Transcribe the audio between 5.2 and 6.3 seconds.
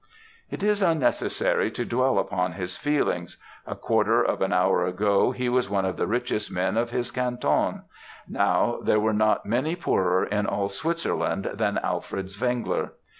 he was one of the